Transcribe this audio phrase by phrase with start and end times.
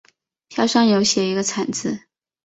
[0.47, 2.07] 票上有写一个惨字